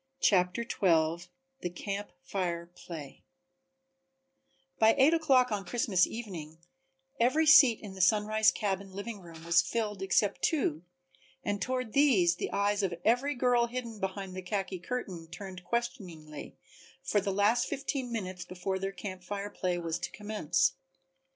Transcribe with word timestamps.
CHAPTER 0.19 0.63
XII 0.63 1.27
The 1.59 1.69
Camp 1.69 2.11
Fire 2.23 2.65
Play 2.65 3.21
By 4.79 4.95
eight 4.97 5.13
o'clock 5.13 5.51
on 5.51 5.63
Christmas 5.63 6.07
evening 6.07 6.57
every 7.19 7.45
seat 7.45 7.79
in 7.81 7.93
the 7.93 8.01
Sunrise 8.01 8.49
cabin 8.49 8.93
living 8.93 9.19
room 9.21 9.43
was 9.45 9.61
filled 9.61 10.01
except 10.01 10.41
two, 10.41 10.81
and 11.43 11.61
toward 11.61 11.93
these 11.93 12.37
the 12.37 12.51
eyes 12.51 12.81
of 12.81 12.95
every 13.05 13.35
girl 13.35 13.67
hidden 13.67 13.99
behind 13.99 14.35
the 14.35 14.41
khaki 14.41 14.79
curtain 14.79 15.27
turned 15.27 15.63
questioningly 15.63 16.57
for 17.03 17.21
the 17.21 17.31
last 17.31 17.67
fifteen 17.67 18.11
minutes 18.11 18.43
before 18.43 18.79
their 18.79 18.91
Camp 18.91 19.21
Fire 19.23 19.51
play 19.51 19.77
was 19.77 19.99
to 19.99 20.09
commence. 20.09 20.73